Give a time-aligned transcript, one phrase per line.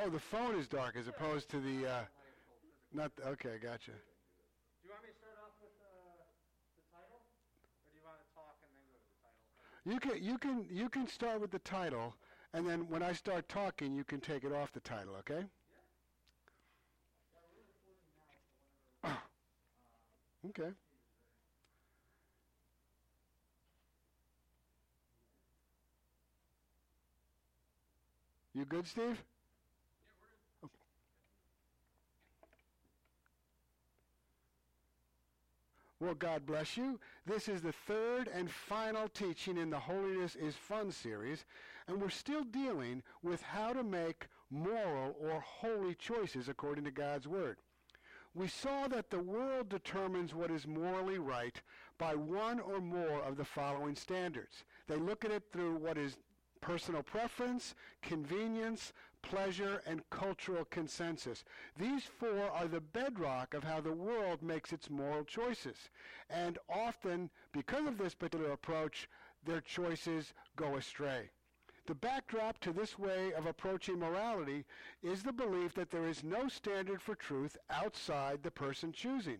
[0.00, 2.04] Oh, the phone is dark as opposed to the, uh,
[2.92, 3.90] not, the, okay, gotcha.
[3.90, 3.96] Do
[4.84, 6.22] you want me to start off with uh,
[6.76, 7.18] the title?
[7.18, 9.42] Or do you want to talk and then go to the title?
[9.90, 12.14] You can, you can, you can start with the title,
[12.54, 15.34] and then when I start talking, you can take it off the title, okay?
[15.34, 15.48] Yeah, we're
[19.02, 19.16] now, so uh,
[20.50, 20.70] Okay.
[28.54, 29.22] You good, Steve?
[30.62, 30.68] Yeah,
[35.82, 37.00] we're Well, God bless you.
[37.26, 41.44] This is the third and final teaching in the Holiness is Fun series,
[41.88, 47.26] and we're still dealing with how to make moral or holy choices according to God's
[47.26, 47.56] Word.
[48.32, 51.60] We saw that the world determines what is morally right
[51.98, 54.62] by one or more of the following standards.
[54.86, 56.16] They look at it through what is
[56.60, 61.44] personal preference, convenience, pleasure, and cultural consensus.
[61.76, 65.90] These four are the bedrock of how the world makes its moral choices.
[66.30, 69.08] And often, because of this particular approach,
[69.44, 71.30] their choices go astray.
[71.86, 74.66] The backdrop to this way of approaching morality
[75.02, 79.38] is the belief that there is no standard for truth outside the person choosing.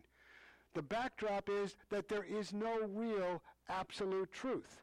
[0.75, 4.83] The backdrop is that there is no real absolute truth.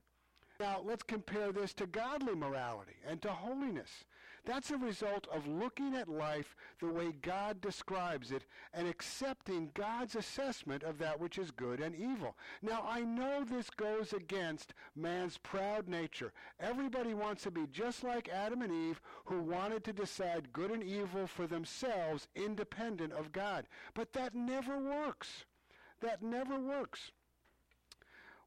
[0.59, 4.05] Now, let's compare this to godly morality and to holiness.
[4.45, 10.15] That's a result of looking at life the way God describes it and accepting God's
[10.15, 12.37] assessment of that which is good and evil.
[12.61, 16.31] Now, I know this goes against man's proud nature.
[16.59, 20.83] Everybody wants to be just like Adam and Eve, who wanted to decide good and
[20.83, 23.65] evil for themselves independent of God.
[23.95, 25.45] But that never works.
[26.01, 27.11] That never works.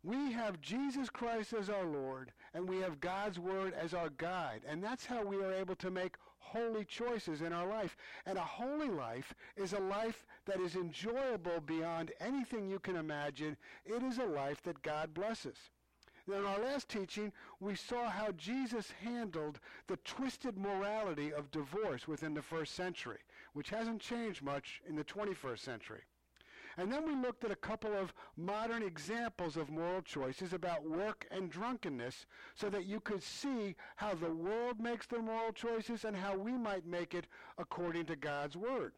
[0.08, 4.62] We have Jesus Christ as our Lord, and we have God's Word as our guide.
[4.66, 7.94] And that's how we are able to make holy choices in our life.
[8.24, 13.58] And a holy life is a life that is enjoyable beyond anything you can imagine.
[13.84, 15.58] It is a life that God blesses.
[16.26, 22.08] Now, in our last teaching, we saw how Jesus handled the twisted morality of divorce
[22.08, 23.20] within the first century,
[23.52, 26.04] which hasn't changed much in the 21st century.
[26.78, 31.26] And then we looked at a couple of modern examples of moral choices about work
[31.32, 32.24] and drunkenness
[32.54, 36.52] so that you could see how the world makes their moral choices and how we
[36.52, 37.26] might make it
[37.58, 38.92] according to God's Word.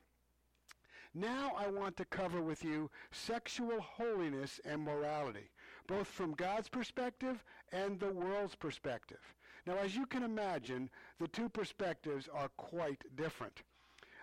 [1.15, 5.51] Now I want to cover with you sexual holiness and morality,
[5.87, 7.43] both from God's perspective
[7.73, 9.35] and the world's perspective.
[9.67, 13.63] Now, as you can imagine, the two perspectives are quite different.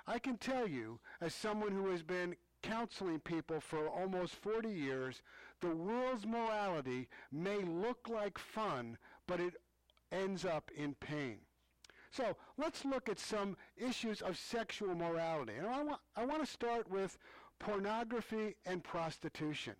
[0.05, 2.35] I can tell you, as someone who has been
[2.67, 5.21] counseling people for almost 40 years,
[5.61, 8.97] the world's morality may look like fun,
[9.27, 9.53] but it
[10.11, 11.37] ends up in pain.
[12.11, 15.53] So let's look at some issues of sexual morality.
[15.57, 17.17] And I want, I want to start with
[17.59, 19.75] pornography and prostitution.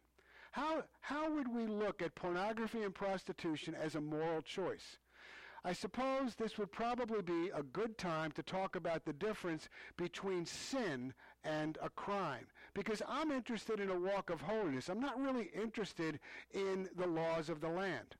[0.51, 4.97] How, how would we look at pornography and prostitution as a moral choice?
[5.63, 10.45] I suppose this would probably be a good time to talk about the difference between
[10.45, 12.47] sin and a crime.
[12.73, 14.89] Because I'm interested in a walk of holiness.
[14.89, 16.19] I'm not really interested
[16.53, 18.15] in the laws of the land.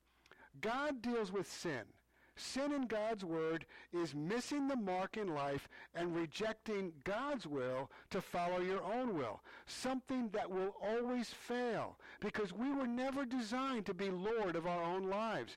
[0.60, 1.84] God deals with sin.
[2.38, 8.20] Sin in God's word is missing the mark in life and rejecting God's will to
[8.20, 9.42] follow your own will.
[9.66, 14.82] Something that will always fail because we were never designed to be Lord of our
[14.82, 15.56] own lives.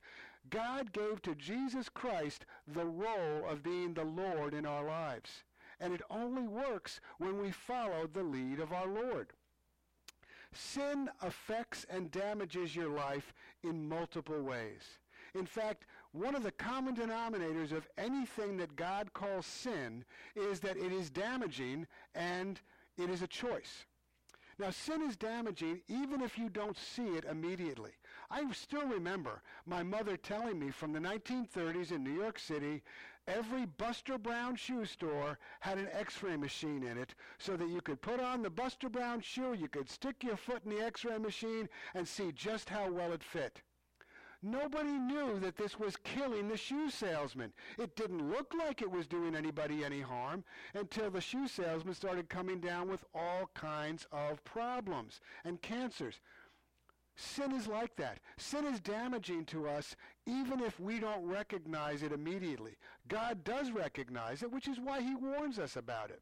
[0.50, 5.44] God gave to Jesus Christ the role of being the Lord in our lives.
[5.81, 9.34] And it only works when we follow the lead of our Lord.
[10.53, 13.34] Sin affects and damages your life
[13.64, 15.00] in multiple ways.
[15.34, 20.03] In fact, one of the common denominators of anything that God calls sin
[20.36, 22.59] is that it is damaging and
[22.98, 23.86] it is a choice.
[24.59, 27.92] Now, sin is damaging even if you don't see it immediately.
[28.34, 32.81] I still remember my mother telling me from the 1930s in New York City,
[33.28, 38.01] every Buster Brown shoe store had an x-ray machine in it so that you could
[38.01, 41.68] put on the Buster Brown shoe, you could stick your foot in the x-ray machine
[41.94, 43.62] and see just how well it fit.
[44.42, 47.51] Nobody knew that this was killing the shoe salesman.
[47.77, 52.30] It didn't look like it was doing anybody any harm until the shoe salesman started
[52.30, 56.22] coming down with all kinds of problems and cancers.
[57.21, 58.19] Sin is like that.
[58.38, 59.95] Sin is damaging to us
[60.25, 62.77] even if we don't recognize it immediately.
[63.07, 66.21] God does recognize it, which is why he warns us about it.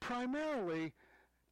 [0.00, 0.94] Primarily,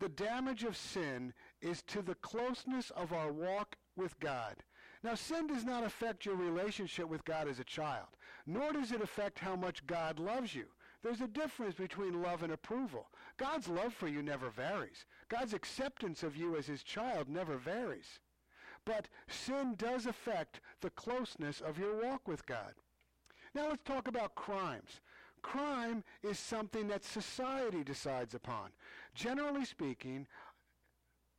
[0.00, 4.56] the damage of sin is to the closeness of our walk with God.
[5.04, 8.08] Now, sin does not affect your relationship with God as a child,
[8.46, 10.66] nor does it affect how much God loves you.
[11.02, 13.08] There's a difference between love and approval.
[13.36, 15.04] God's love for you never varies.
[15.28, 18.20] God's acceptance of you as his child never varies.
[18.84, 22.74] But sin does affect the closeness of your walk with God.
[23.54, 25.00] Now let's talk about crimes.
[25.42, 28.70] Crime is something that society decides upon.
[29.14, 30.26] Generally speaking,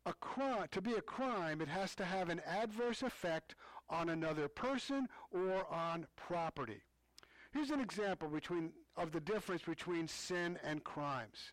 [0.06, 3.56] a crime, to be a crime, it has to have an adverse effect
[3.90, 6.82] on another person or on property.
[7.54, 11.52] Here's an example between, of the difference between sin and crimes.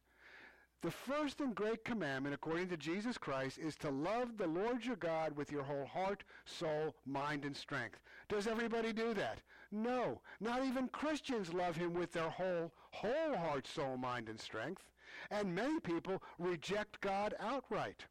[0.82, 4.96] The first and great commandment, according to Jesus Christ, is to love the Lord your
[4.96, 8.00] God with your whole heart, soul, mind, and strength.
[8.30, 9.42] Does everybody do that?
[9.70, 10.22] No.
[10.40, 14.82] Not even Christians love him with their whole, whole heart, soul, mind, and strength.
[15.30, 18.06] And many people reject God outright.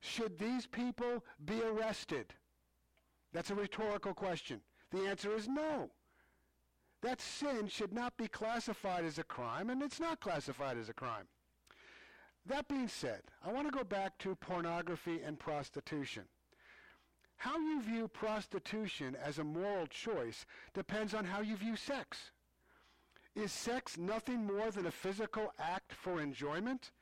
[0.00, 2.34] Should these people be arrested?
[3.32, 4.60] That's a rhetorical question.
[4.90, 5.88] The answer is no.
[7.02, 10.94] That sin should not be classified as a crime, and it's not classified as a
[10.94, 11.26] crime.
[12.46, 16.24] That being said, I want to go back to pornography and prostitution.
[17.36, 22.30] How you view prostitution as a moral choice depends on how you view sex.
[23.34, 26.92] Is sex nothing more than a physical act for enjoyment?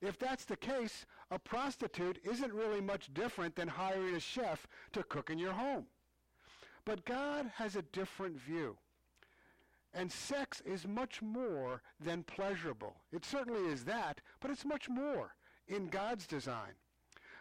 [0.00, 5.02] If that's the case, a prostitute isn't really much different than hiring a chef to
[5.02, 5.86] cook in your home.
[6.86, 8.78] But God has a different view.
[9.92, 12.96] And sex is much more than pleasurable.
[13.12, 15.34] It certainly is that, but it's much more
[15.66, 16.74] in God's design.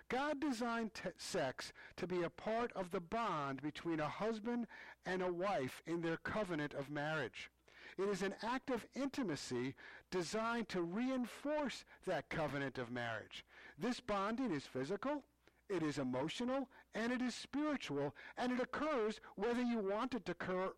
[0.09, 4.65] God designed t- sex to be a part of the bond between a husband
[5.05, 7.51] and a wife in their covenant of marriage.
[7.97, 9.75] It is an act of intimacy
[10.09, 13.45] designed to reinforce that covenant of marriage.
[13.77, 15.23] This bonding is physical,
[15.69, 20.31] it is emotional, and it is spiritual, and it occurs whether you want it to
[20.31, 20.71] occur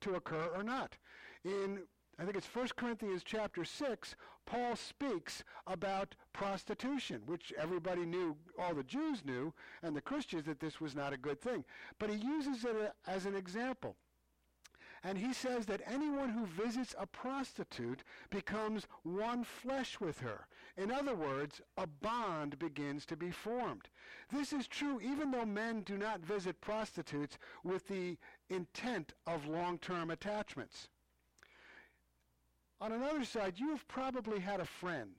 [0.00, 0.96] to occur or not.
[1.44, 1.86] In
[2.20, 4.14] I think it's 1 Corinthians chapter 6,
[4.44, 10.60] Paul speaks about prostitution, which everybody knew, all the Jews knew, and the Christians, that
[10.60, 11.64] this was not a good thing.
[11.98, 13.96] But he uses it uh, as an example.
[15.02, 20.46] And he says that anyone who visits a prostitute becomes one flesh with her.
[20.76, 23.88] In other words, a bond begins to be formed.
[24.30, 28.18] This is true even though men do not visit prostitutes with the
[28.50, 30.90] intent of long-term attachments.
[32.82, 35.14] On another side, you have probably had a friend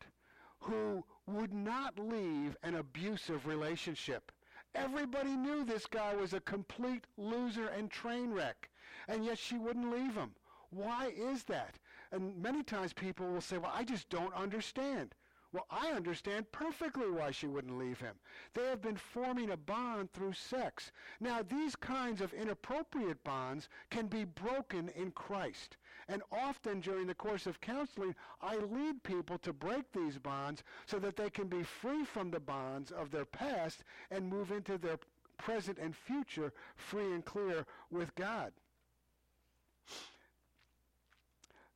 [0.61, 4.31] who would not leave an abusive relationship.
[4.73, 8.69] Everybody knew this guy was a complete loser and train wreck,
[9.07, 10.31] and yet she wouldn't leave him.
[10.71, 11.75] Why is that?
[12.11, 15.13] And many times people will say, well, I just don't understand.
[15.53, 18.15] Well, I understand perfectly why she wouldn't leave him.
[18.53, 20.93] They have been forming a bond through sex.
[21.19, 25.75] Now, these kinds of inappropriate bonds can be broken in Christ.
[26.07, 31.00] And often during the course of counseling, I lead people to break these bonds so
[31.00, 35.00] that they can be free from the bonds of their past and move into their
[35.38, 38.51] present and future free and clear with God.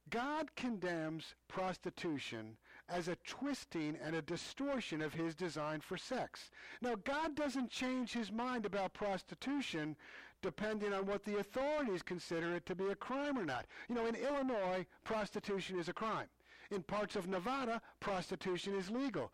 [0.10, 2.58] God condemns prostitution
[2.88, 6.52] as a twisting and a distortion of his design for sex.
[6.82, 9.96] Now, God doesn't change his mind about prostitution
[10.46, 13.66] depending on what the authorities consider it to be a crime or not.
[13.90, 16.28] You know, in Illinois, prostitution is a crime.
[16.70, 19.32] In parts of Nevada, prostitution is legal.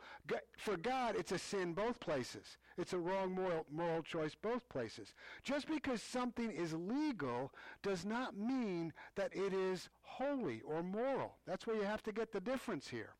[0.57, 2.57] For God, it's a sin both places.
[2.77, 5.13] It's a wrong moral, moral choice both places.
[5.43, 11.35] Just because something is legal does not mean that it is holy or moral.
[11.45, 13.15] That's where you have to get the difference here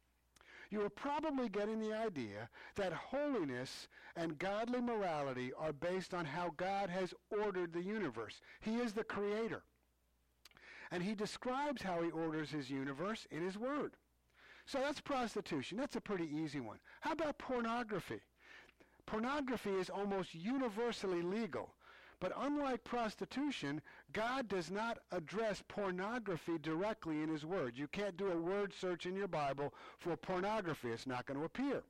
[0.71, 6.53] you are probably getting the idea that holiness and godly morality are based on how
[6.55, 8.41] God has ordered the universe.
[8.61, 9.63] He is the creator.
[10.89, 13.91] And he describes how he orders his universe in his word.
[14.65, 15.77] So that's prostitution.
[15.77, 16.77] That's a pretty easy one.
[17.01, 18.21] How about pornography?
[19.05, 21.73] Pornography is almost universally legal.
[22.21, 23.81] But unlike prostitution,
[24.13, 27.75] God does not address pornography directly in his word.
[27.75, 30.91] You can't do a word search in your Bible for pornography.
[30.91, 31.81] It's not going to appear.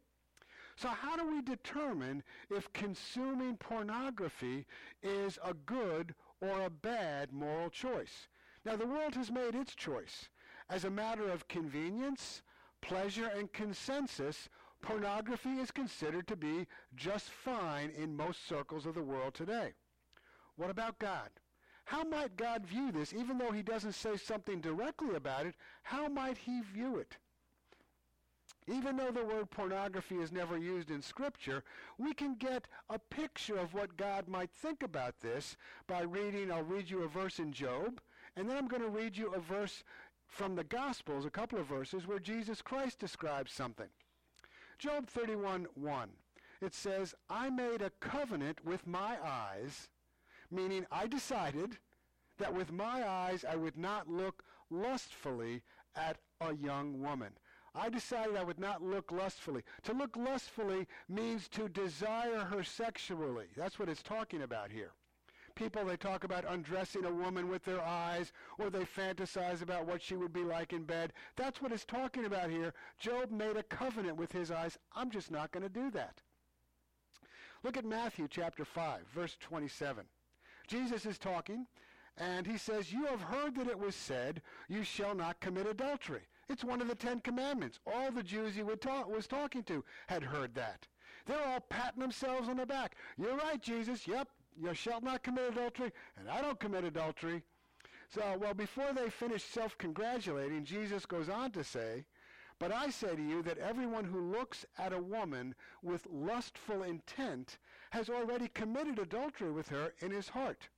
[0.77, 4.65] So how do we determine if consuming pornography
[5.03, 8.29] is a good or a bad moral choice?
[8.63, 10.29] Now, the world has made its choice.
[10.69, 12.41] As a matter of convenience,
[12.79, 14.47] pleasure, and consensus,
[14.81, 19.73] pornography is considered to be just fine in most circles of the world today.
[20.55, 21.29] What about God?
[21.85, 25.55] How might God view this, even though he doesn't say something directly about it?
[25.83, 27.17] How might he view it?
[28.67, 31.63] Even though the word pornography is never used in Scripture,
[31.97, 36.63] we can get a picture of what God might think about this by reading, I'll
[36.63, 37.99] read you a verse in Job,
[38.35, 39.83] and then I'm going to read you a verse
[40.27, 43.89] from the Gospels, a couple of verses where Jesus Christ describes something.
[44.77, 46.09] Job 31 1.
[46.61, 49.89] It says, I made a covenant with my eyes,
[50.51, 51.77] meaning I decided
[52.37, 55.61] that with my eyes I would not look lustfully
[55.95, 57.33] at a young woman.
[57.73, 59.63] I decided I would not look lustfully.
[59.83, 63.47] To look lustfully means to desire her sexually.
[63.55, 64.91] That's what it's talking about here.
[65.55, 70.01] People, they talk about undressing a woman with their eyes, or they fantasize about what
[70.01, 71.13] she would be like in bed.
[71.35, 72.73] That's what it's talking about here.
[72.99, 74.77] Job made a covenant with his eyes.
[74.93, 76.21] I'm just not going to do that.
[77.63, 80.05] Look at Matthew chapter 5, verse 27.
[80.71, 81.67] Jesus is talking,
[82.17, 86.21] and he says, You have heard that it was said, You shall not commit adultery.
[86.47, 87.81] It's one of the Ten Commandments.
[87.85, 90.87] All the Jews he ta- was talking to had heard that.
[91.25, 92.95] They're all patting themselves on the back.
[93.17, 94.07] You're right, Jesus.
[94.07, 94.29] Yep,
[94.61, 97.43] you shall not commit adultery, and I don't commit adultery.
[98.07, 102.05] So, well, before they finish self-congratulating, Jesus goes on to say,
[102.61, 107.57] But I say to you that everyone who looks at a woman with lustful intent
[107.89, 110.69] has already committed adultery with her in his heart.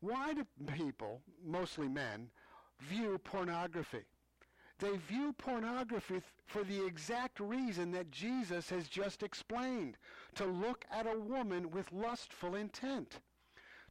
[0.00, 2.30] Why do people, mostly men,
[2.80, 4.06] view pornography.
[4.80, 9.98] They view pornography for the exact reason that Jesus has just explained,
[10.34, 13.20] to look at a woman with lustful intent.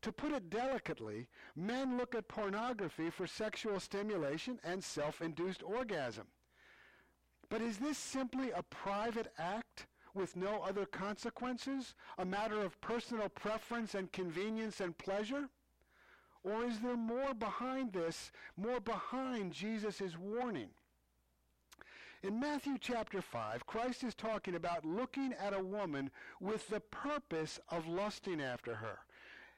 [0.02, 6.28] To put it delicately, men look at pornography for sexual stimulation and self-induced orgasm.
[7.50, 13.30] But is this simply a private act with no other consequences, a matter of personal
[13.30, 15.50] preference and convenience and pleasure?
[16.44, 20.70] Or is there more behind this, more behind Jesus' warning?
[22.24, 27.60] In Matthew chapter 5, Christ is talking about looking at a woman with the purpose
[27.70, 29.00] of lusting after her.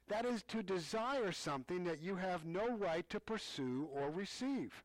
[0.09, 4.83] That is to desire something that you have no right to pursue or receive.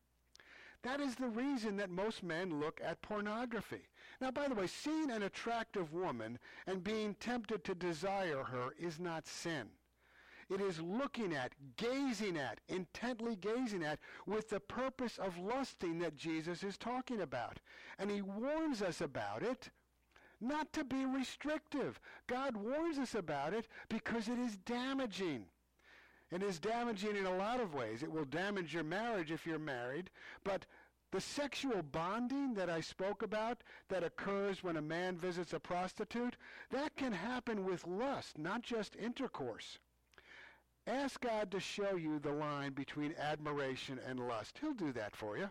[0.83, 3.87] That is the reason that most men look at pornography.
[4.21, 8.99] Now, by the way, seeing an attractive woman and being tempted to desire her is
[8.99, 9.69] not sin.
[10.47, 16.15] It is looking at, gazing at, intently gazing at, with the purpose of lusting that
[16.15, 17.59] Jesus is talking about.
[17.97, 19.71] And he warns us about it,
[20.47, 21.99] not to be restrictive.
[22.27, 25.45] God warns us about it because it is damaging.
[26.31, 28.03] It is damaging in a lot of ways.
[28.03, 30.09] It will damage your marriage if you're married,
[30.43, 30.65] but
[31.11, 36.35] the sexual bonding that I spoke about that occurs when a man visits a prostitute,
[36.71, 39.79] that can happen with lust, not just intercourse.
[40.87, 44.57] Ask God to show you the line between admiration and lust.
[44.59, 45.49] He'll do that for you.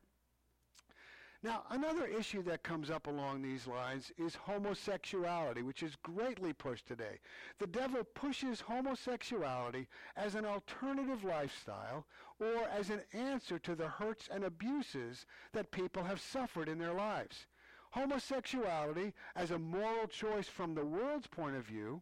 [1.45, 6.87] Now, another issue that comes up along these lines is homosexuality, which is greatly pushed
[6.87, 7.21] today.
[7.59, 9.87] The devil pushes homosexuality
[10.17, 12.07] as an alternative lifestyle
[12.41, 16.95] or as an answer to the hurts and abuses that people have suffered in their
[16.95, 17.45] lives.
[17.91, 22.01] Homosexuality as a moral choice from the world's point of view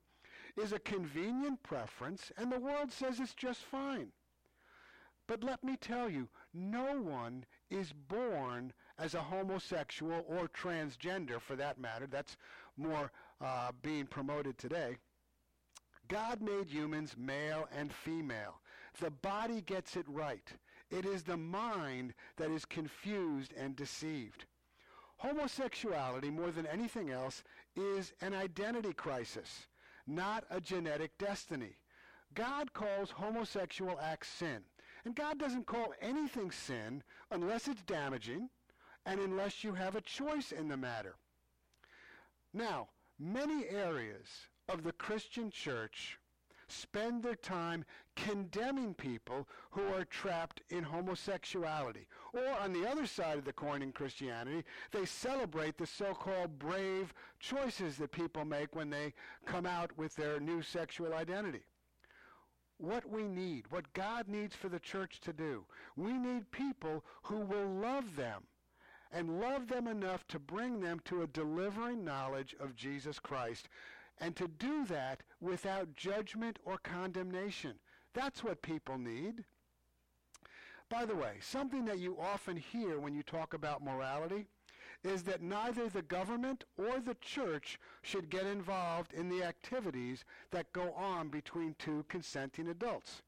[0.56, 4.12] is a convenient preference, and the world says it's just fine.
[5.26, 8.72] But let me tell you, no one is born
[9.02, 12.06] as a homosexual or transgender, for that matter.
[12.06, 12.36] That's
[12.76, 14.96] more uh, being promoted today.
[16.08, 18.60] God made humans male and female.
[19.00, 20.48] The body gets it right.
[20.90, 24.44] It is the mind that is confused and deceived.
[25.16, 27.42] Homosexuality, more than anything else,
[27.76, 29.66] is an identity crisis
[30.06, 31.76] not a genetic destiny.
[32.34, 34.62] God calls homosexual acts sin.
[35.04, 38.48] And God doesn't call anything sin unless it's damaging
[39.06, 41.16] and unless you have a choice in the matter.
[42.54, 44.26] Now, many areas
[44.68, 46.18] of the Christian church
[46.68, 47.84] spend their time
[48.16, 52.06] condemning people who are trapped in homosexuality.
[52.32, 57.12] Or on the other side of the coin in Christianity, they celebrate the so-called brave
[57.40, 59.12] choices that people make when they
[59.44, 61.62] come out with their new sexual identity.
[62.78, 65.64] What we need, what God needs for the church to do,
[65.96, 68.42] we need people who will love them
[69.12, 73.68] and love them enough to bring them to a delivering knowledge of Jesus Christ
[74.18, 77.74] and to do that without judgment or condemnation.
[78.14, 79.44] That's what people need.
[80.88, 84.46] By the way, something that you often hear when you talk about morality
[85.02, 90.72] is that neither the government or the church should get involved in the activities that
[90.72, 93.22] go on between two consenting adults.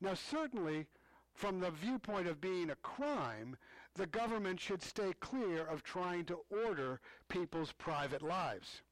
[0.00, 0.86] Now, certainly,
[1.34, 3.56] from the viewpoint of being a crime,
[3.94, 8.82] the government should stay clear of trying to order people's private lives.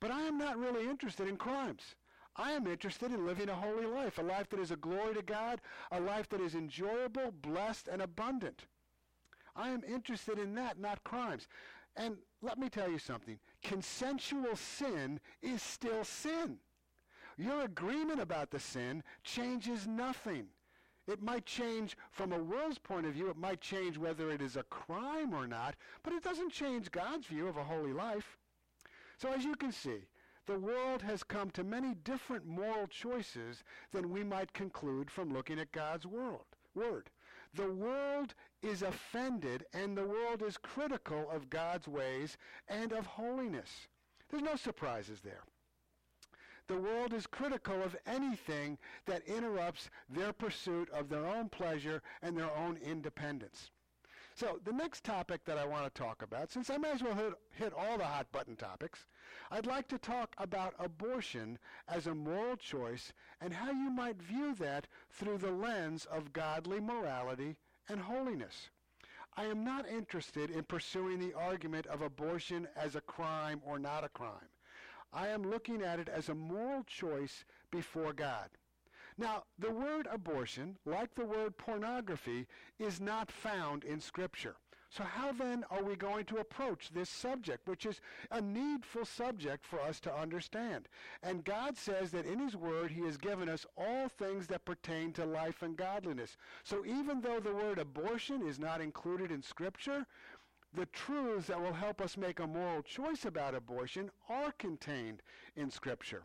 [0.00, 1.94] But I am not really interested in crimes.
[2.36, 5.22] I am interested in living a holy life, a life that is a glory to
[5.22, 5.60] God,
[5.92, 8.66] a life that is enjoyable, blessed, and abundant.
[9.54, 11.48] I am interested in that, not crimes.
[11.96, 13.38] And let me tell you something.
[13.62, 16.58] Consensual sin is still sin.
[17.36, 20.46] Your agreement about the sin changes nothing.
[21.10, 23.30] It might change from a world's point of view.
[23.30, 27.26] It might change whether it is a crime or not, but it doesn't change God's
[27.26, 28.38] view of a holy life.
[29.18, 30.06] So as you can see,
[30.46, 33.62] the world has come to many different moral choices
[33.92, 37.10] than we might conclude from looking at God's world, word.
[37.54, 42.36] The world is offended and the world is critical of God's ways
[42.68, 43.88] and of holiness.
[44.28, 45.42] There's no surprises there.
[46.70, 52.38] The world is critical of anything that interrupts their pursuit of their own pleasure and
[52.38, 53.72] their own independence.
[54.36, 57.16] So the next topic that I want to talk about, since I may as well
[57.16, 59.04] hit, hit all the hot button topics,
[59.50, 61.58] I'd like to talk about abortion
[61.88, 66.78] as a moral choice and how you might view that through the lens of godly
[66.78, 67.56] morality
[67.88, 68.70] and holiness.
[69.36, 74.04] I am not interested in pursuing the argument of abortion as a crime or not
[74.04, 74.50] a crime.
[75.12, 78.50] I am looking at it as a moral choice before God.
[79.18, 82.46] Now, the word abortion, like the word pornography,
[82.78, 84.56] is not found in Scripture.
[84.90, 88.00] So how then are we going to approach this subject, which is
[88.32, 90.88] a needful subject for us to understand?
[91.22, 95.12] And God says that in His Word He has given us all things that pertain
[95.12, 96.36] to life and godliness.
[96.64, 100.06] So even though the word abortion is not included in Scripture,
[100.72, 105.22] the truths that will help us make a moral choice about abortion are contained
[105.56, 106.24] in Scripture.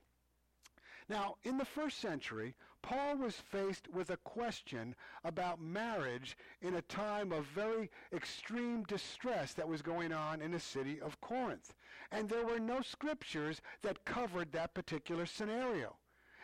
[1.08, 6.82] Now, in the first century, Paul was faced with a question about marriage in a
[6.84, 11.74] time of very extreme distress that was going on in the city of Corinth.
[12.12, 15.96] And there were no scriptures that covered that particular scenario.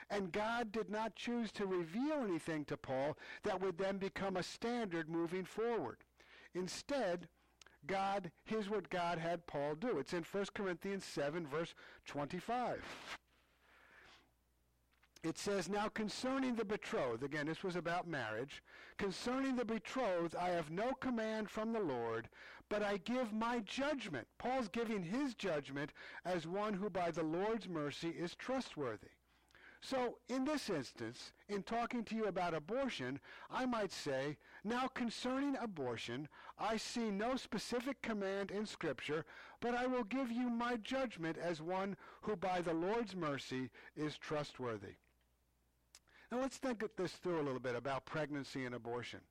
[0.10, 4.44] And God did not choose to reveal anything to Paul that would then become a
[4.44, 5.98] standard moving forward.
[6.54, 7.28] Instead,
[7.88, 9.98] God, here's what God had Paul do.
[9.98, 11.74] It's in 1 Corinthians 7, verse
[12.06, 12.82] 25.
[15.24, 18.64] It says, Now concerning the betrothed, again, this was about marriage,
[18.98, 22.28] concerning the betrothed, I have no command from the Lord,
[22.70, 24.28] but I give my judgment.
[24.40, 25.92] Paul's giving his judgment
[26.26, 29.10] as one who by the Lord's mercy is trustworthy.
[29.84, 35.58] So, in this instance, in talking to you about abortion, I might say, now concerning
[35.58, 36.28] abortion,
[36.60, 39.26] I see no specific command in Scripture,
[39.60, 44.20] but I will give you my judgment as one who by the Lord's mercy is
[44.20, 44.98] trustworthy.
[46.32, 49.22] Now let's think this through a little bit about pregnancy and abortion.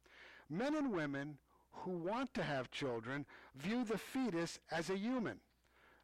[0.50, 1.38] Men and women
[1.72, 5.38] who want to have children view the fetus as a human.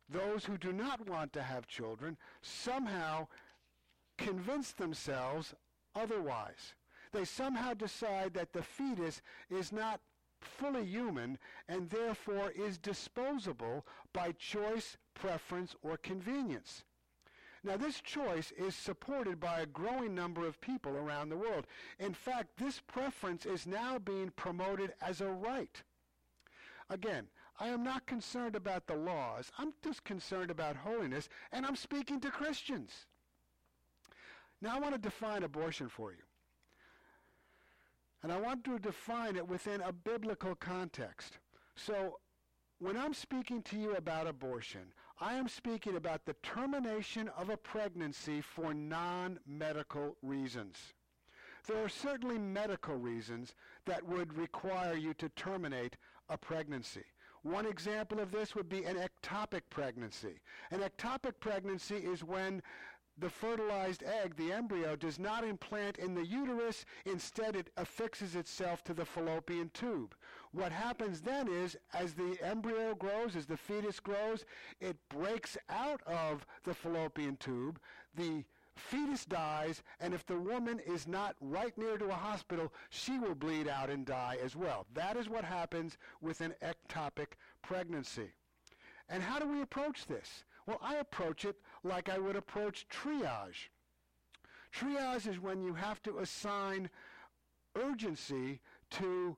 [0.09, 3.26] Those who do not want to have children somehow
[4.18, 5.55] convince themselves
[5.94, 6.74] otherwise.
[7.12, 10.00] They somehow decide that the fetus is not
[10.40, 16.85] fully human and therefore is disposable by choice, preference, or convenience.
[17.64, 21.66] Now, this choice is supported by a growing number of people around the world.
[21.98, 25.83] In fact, this preference is now being promoted as a right.
[26.90, 27.26] Again,
[27.59, 29.50] I am not concerned about the laws.
[29.59, 33.07] I'm just concerned about holiness, and I'm speaking to Christians.
[34.61, 36.19] Now I want to define abortion for you.
[38.23, 41.38] And I want to define it within a biblical context.
[41.75, 42.19] So
[42.79, 47.57] when I'm speaking to you about abortion, I am speaking about the termination of a
[47.57, 50.77] pregnancy for non-medical reasons.
[51.66, 53.55] There are certainly medical reasons
[53.87, 55.97] that would require you to terminate
[56.29, 57.05] a pregnancy.
[57.42, 60.40] One example of this would be an ectopic pregnancy.
[60.71, 62.61] An ectopic pregnancy is when
[63.18, 66.85] the fertilized egg, the embryo, does not implant in the uterus.
[67.05, 70.14] Instead, it affixes itself to the fallopian tube.
[70.52, 74.44] What happens then is, as the embryo grows, as the fetus grows,
[74.81, 77.79] it breaks out of the fallopian tube.
[78.14, 83.18] The fetus dies, and if the woman is not right near to a hospital, she
[83.18, 84.87] will bleed out and die as well.
[84.92, 87.29] That is what happens with an ectopic
[87.62, 88.33] pregnancy.
[89.09, 90.44] And how do we approach this?
[90.66, 93.70] Well, I approach it like I would approach triage.
[94.75, 96.90] Triage is when you have to assign
[97.75, 99.37] urgency to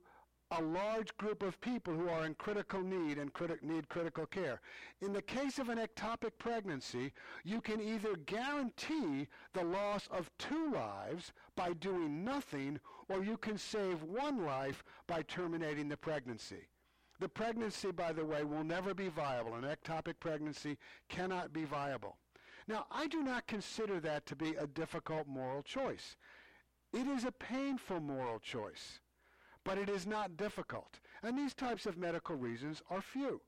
[0.51, 4.59] a large group of people who are in critical need and criti- need critical care.
[5.01, 10.71] In the case of an ectopic pregnancy, you can either guarantee the loss of two
[10.71, 16.67] lives by doing nothing, or you can save one life by terminating the pregnancy.
[17.19, 19.53] The pregnancy, by the way, will never be viable.
[19.53, 20.77] An ectopic pregnancy
[21.09, 22.17] cannot be viable.
[22.69, 26.15] Now, I do not consider that to be a difficult moral choice.
[26.93, 28.99] It is a painful moral choice,
[29.63, 30.99] but it is not difficult.
[31.23, 33.41] And these types of medical reasons are few.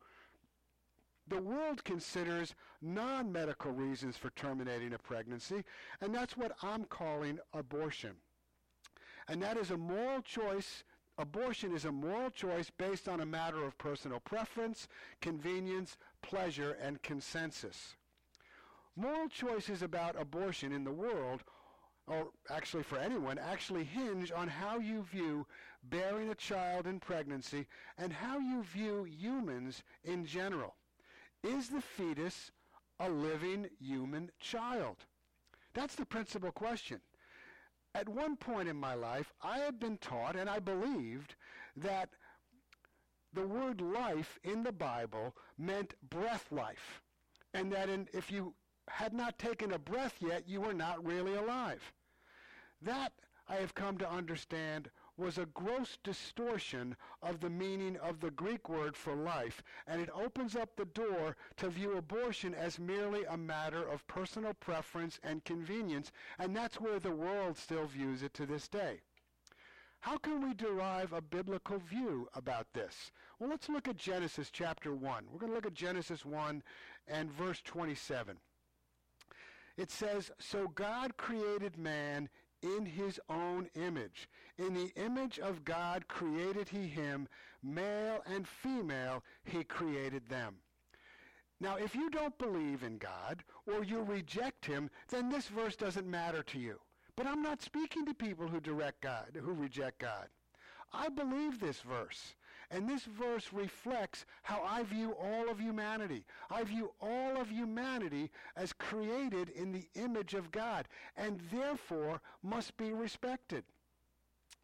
[1.27, 5.63] The world considers non-medical reasons for terminating a pregnancy,
[6.01, 8.15] and that's what I'm calling abortion.
[9.27, 10.83] And that is a moral choice
[11.19, 14.87] abortion is a moral choice based on a matter of personal preference,
[15.21, 17.95] convenience, pleasure, and consensus.
[18.95, 21.43] Moral choices about abortion in the world,
[22.07, 25.47] or actually for anyone, actually hinge on how you view
[25.83, 30.75] bearing a child in pregnancy and how you view humans in general.
[31.43, 32.51] Is the fetus
[32.99, 34.97] a living human child?
[35.73, 36.99] That's the principal question.
[37.95, 41.35] At one point in my life, I had been taught and I believed
[41.75, 42.09] that
[43.33, 47.01] the word life in the Bible meant breath life.
[47.53, 48.53] And that in, if you
[48.87, 51.93] had not taken a breath yet, you were not really alive.
[52.81, 53.13] That,
[53.47, 58.69] I have come to understand, was a gross distortion of the meaning of the Greek
[58.69, 63.37] word for life, and it opens up the door to view abortion as merely a
[63.37, 68.45] matter of personal preference and convenience, and that's where the world still views it to
[68.45, 69.01] this day.
[69.99, 73.11] How can we derive a biblical view about this?
[73.37, 75.25] Well, let's look at Genesis chapter 1.
[75.31, 76.63] We're going to look at Genesis 1
[77.07, 78.37] and verse 27.
[79.81, 82.29] It says, So God created man
[82.61, 84.29] in his own image.
[84.59, 87.27] In the image of God created he him,
[87.63, 90.57] male and female he created them.
[91.59, 96.05] Now, if you don't believe in God or you reject him, then this verse doesn't
[96.05, 96.79] matter to you.
[97.15, 100.27] But I'm not speaking to people who direct God, who reject God.
[100.93, 102.35] I believe this verse.
[102.73, 106.23] And this verse reflects how I view all of humanity.
[106.49, 112.77] I view all of humanity as created in the image of God and therefore must
[112.77, 113.65] be respected.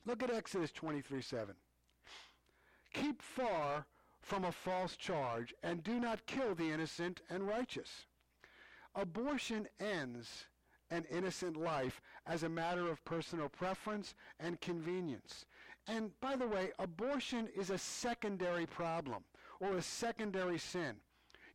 [0.06, 1.54] Look at Exodus 23 7.
[2.94, 3.86] Keep far
[4.22, 8.06] from a false charge and do not kill the innocent and righteous.
[8.96, 10.46] Abortion ends
[10.90, 15.46] an innocent life as a matter of personal preference and convenience.
[15.88, 19.24] And by the way, abortion is a secondary problem
[19.60, 20.96] or a secondary sin.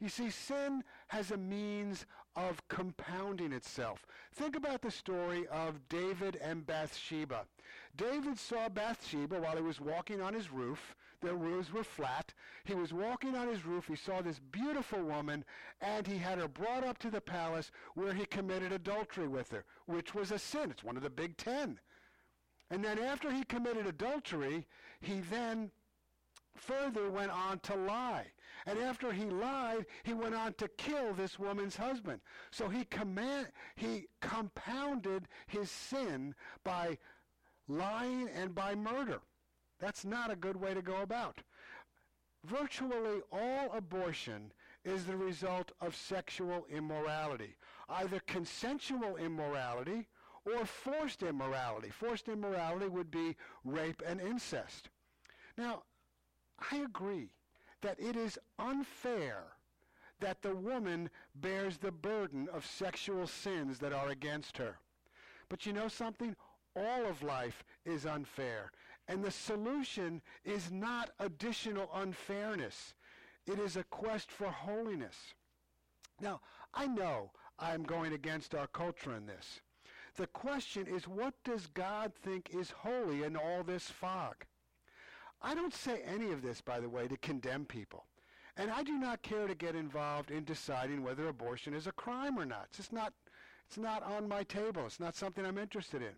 [0.00, 4.04] You see, sin has a means of compounding itself.
[4.34, 7.46] Think about the story of David and Bathsheba.
[7.96, 10.96] David saw Bathsheba while he was walking on his roof.
[11.20, 12.34] Their roofs were flat.
[12.64, 13.86] He was walking on his roof.
[13.86, 15.44] He saw this beautiful woman,
[15.80, 19.64] and he had her brought up to the palace where he committed adultery with her,
[19.86, 20.72] which was a sin.
[20.72, 21.78] It's one of the big ten.
[22.72, 24.66] And then after he committed adultery,
[25.02, 25.70] he then
[26.56, 28.28] further went on to lie.
[28.64, 32.22] And after he lied, he went on to kill this woman's husband.
[32.50, 36.96] So he, command, he compounded his sin by
[37.68, 39.20] lying and by murder.
[39.78, 41.42] That's not a good way to go about.
[42.46, 44.50] Virtually all abortion
[44.82, 47.54] is the result of sexual immorality,
[47.90, 50.08] either consensual immorality
[50.44, 51.90] or forced immorality.
[51.90, 54.88] Forced immorality would be rape and incest.
[55.56, 55.82] Now,
[56.70, 57.30] I agree
[57.82, 59.44] that it is unfair
[60.20, 64.78] that the woman bears the burden of sexual sins that are against her.
[65.48, 66.36] But you know something?
[66.76, 68.70] All of life is unfair.
[69.08, 72.94] And the solution is not additional unfairness.
[73.46, 75.34] It is a quest for holiness.
[76.20, 76.40] Now,
[76.72, 79.60] I know I'm going against our culture in this.
[80.16, 84.44] The question is, what does God think is holy in all this fog?
[85.40, 88.04] I don't say any of this, by the way, to condemn people.
[88.56, 92.38] And I do not care to get involved in deciding whether abortion is a crime
[92.38, 92.66] or not.
[92.68, 93.14] It's just not,
[93.66, 94.84] it's not on my table.
[94.84, 96.14] It's not something I'm interested in.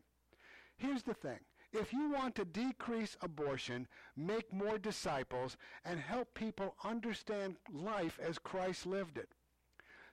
[0.77, 1.39] Here's the thing.
[1.73, 8.39] If you want to decrease abortion, make more disciples, and help people understand life as
[8.39, 9.29] Christ lived it,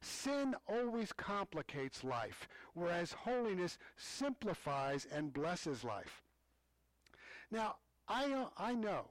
[0.02, 6.24] Sin always complicates life, whereas holiness simplifies and blesses life.
[7.52, 7.76] Now,
[8.08, 9.06] I, uh, I know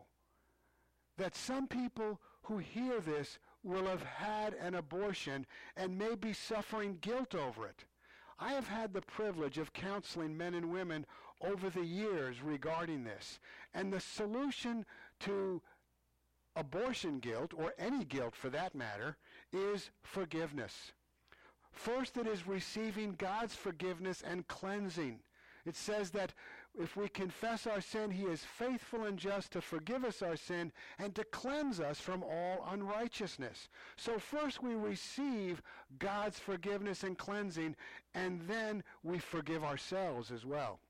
[1.16, 6.98] that some people who hear this will have had an abortion and may be suffering
[7.00, 7.84] guilt over it.
[8.38, 11.04] I have had the privilege of counseling men and women
[11.42, 13.38] over the years regarding this.
[13.74, 14.86] And the solution
[15.20, 15.62] to
[16.56, 19.16] abortion guilt, or any guilt for that matter,
[19.52, 20.92] is forgiveness.
[21.72, 25.20] First, it is receiving God's forgiveness and cleansing.
[25.66, 26.32] It says that
[26.78, 30.72] if we confess our sin, he is faithful and just to forgive us our sin
[30.98, 33.68] and to cleanse us from all unrighteousness.
[33.96, 35.62] So first we receive
[35.98, 37.76] God's forgiveness and cleansing,
[38.14, 40.80] and then we forgive ourselves as well.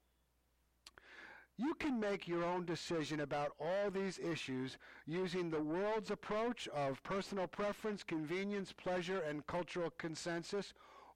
[1.61, 7.03] You can make your own decision about all these issues using the world's approach of
[7.03, 10.73] personal preference, convenience, pleasure, and cultural consensus,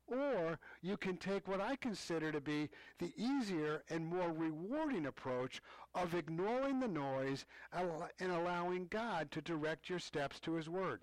[0.07, 5.63] or you can take what I consider to be the easier and more rewarding approach
[5.95, 11.01] of ignoring the noise and allowing God to direct your steps to His Word.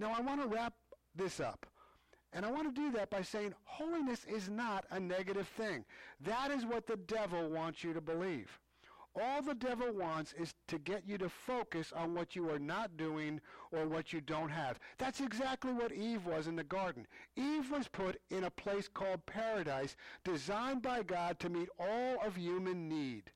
[0.00, 0.74] Now, I want to wrap
[1.14, 1.66] this up.
[2.32, 5.84] And I want to do that by saying holiness is not a negative thing.
[6.20, 8.58] That is what the devil wants you to believe.
[9.14, 12.96] All the devil wants is to get you to focus on what you are not
[12.96, 14.78] doing or what you don't have.
[14.96, 17.06] That's exactly what Eve was in the garden.
[17.36, 22.36] Eve was put in a place called paradise, designed by God to meet all of
[22.36, 23.30] human need.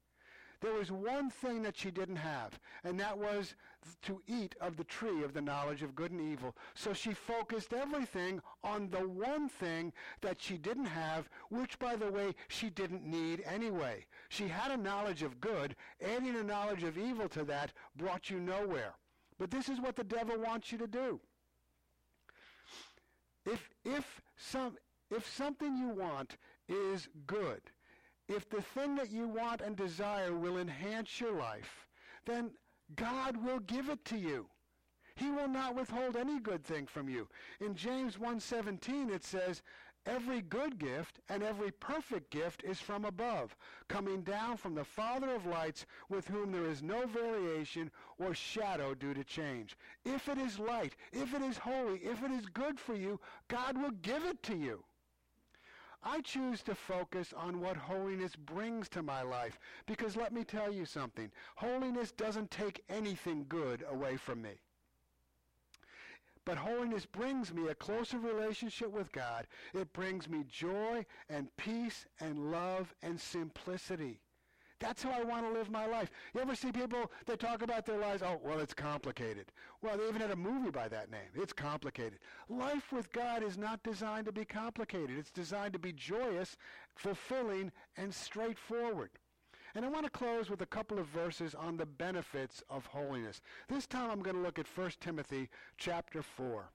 [0.60, 3.54] There was one thing that she didn't have, and that was
[4.02, 6.56] to eat of the tree of the knowledge of good and evil.
[6.74, 9.92] So she focused everything on the one thing
[10.22, 14.06] that she didn't have, which, by the way, she didn't need anyway.
[14.28, 15.76] She had a knowledge of good.
[16.02, 18.94] Adding a knowledge of evil to that brought you nowhere.
[19.38, 21.20] But this is what the devil wants you to do.
[23.44, 24.76] If, if, some,
[25.10, 26.36] if something you want
[26.68, 27.60] is good,
[28.28, 31.86] if the thing that you want and desire will enhance your life,
[32.24, 32.50] then
[32.94, 34.48] God will give it to you.
[35.14, 37.28] He will not withhold any good thing from you.
[37.60, 39.62] In James 1:17 it says,
[40.04, 43.56] "Every good gift and every perfect gift is from above,
[43.88, 48.94] coming down from the Father of lights, with whom there is no variation or shadow
[48.94, 52.78] due to change." If it is light, if it is holy, if it is good
[52.78, 54.84] for you, God will give it to you.
[56.02, 60.72] I choose to focus on what holiness brings to my life because let me tell
[60.72, 61.30] you something.
[61.56, 64.60] Holiness doesn't take anything good away from me.
[66.44, 69.48] But holiness brings me a closer relationship with God.
[69.74, 74.20] It brings me joy and peace and love and simplicity.
[74.78, 76.10] That's how I want to live my life.
[76.34, 78.22] You ever see people that talk about their lives?
[78.22, 79.46] Oh, well, it's complicated.
[79.80, 81.30] Well, they even had a movie by that name.
[81.34, 82.18] It's complicated.
[82.48, 85.18] Life with God is not designed to be complicated.
[85.18, 86.56] It's designed to be joyous,
[86.94, 89.10] fulfilling, and straightforward.
[89.74, 93.40] And I want to close with a couple of verses on the benefits of holiness.
[93.68, 96.70] This time I'm going to look at 1 Timothy chapter 4.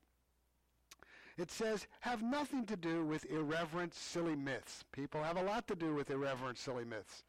[1.38, 4.84] It says, have nothing to do with irreverent, silly myths.
[4.92, 7.24] People have a lot to do with irreverent, silly myths.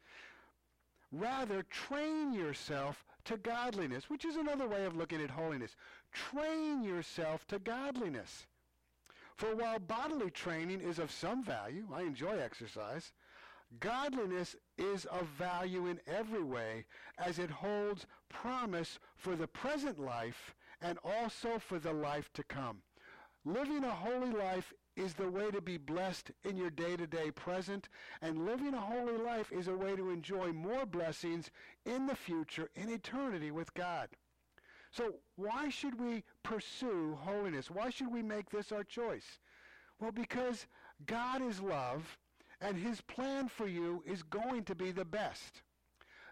[1.13, 5.75] Rather, train yourself to godliness, which is another way of looking at holiness.
[6.11, 8.47] Train yourself to godliness.
[9.35, 13.13] For while bodily training is of some value, I enjoy exercise,
[13.79, 16.85] godliness is of value in every way
[17.19, 22.81] as it holds promise for the present life and also for the life to come.
[23.45, 27.89] Living a holy life is the way to be blessed in your day-to-day present,
[28.21, 31.49] and living a holy life is a way to enjoy more blessings
[31.85, 34.09] in the future, in eternity with God.
[34.91, 37.71] So why should we pursue holiness?
[37.71, 39.39] Why should we make this our choice?
[39.99, 40.67] Well, because
[41.05, 42.17] God is love,
[42.61, 45.63] and his plan for you is going to be the best.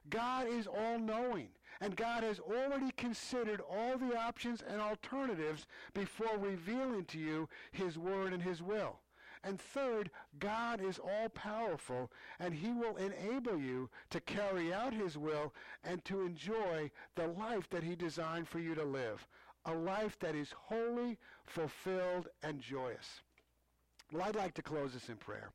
[0.10, 1.50] God is all-knowing,
[1.81, 7.97] and God has already considered all the options and alternatives before revealing to you his
[7.97, 8.99] word and his will.
[9.43, 15.51] And third, God is all-powerful, and he will enable you to carry out his will
[15.83, 19.27] and to enjoy the life that he designed for you to live,
[19.65, 21.17] a life that is holy,
[21.47, 23.21] fulfilled, and joyous.
[24.13, 25.49] Well, I'd like to close this in prayer.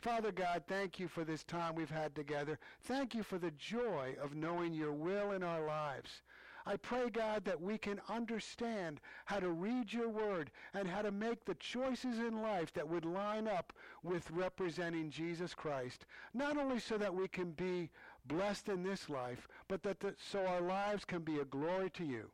[0.00, 2.58] Father God, thank you for this time we've had together.
[2.84, 6.22] Thank you for the joy of knowing your will in our lives.
[6.64, 11.10] I pray, God, that we can understand how to read your word and how to
[11.10, 16.06] make the choices in life that would line up with representing Jesus Christ.
[16.32, 17.90] Not only so that we can be
[18.26, 22.04] blessed in this life, but that the, so our lives can be a glory to
[22.04, 22.30] you.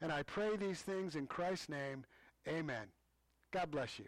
[0.00, 2.04] And I pray these things in Christ's name.
[2.48, 2.86] Amen.
[3.52, 4.06] God bless you.